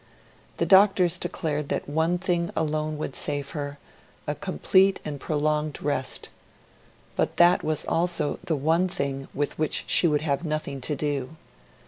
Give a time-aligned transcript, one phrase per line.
[0.57, 3.77] The doctors declared that one thing alone would save her
[4.25, 6.29] a complete and prolonged rest.
[7.15, 11.35] But that was also the one thing with which she would have nothing to do.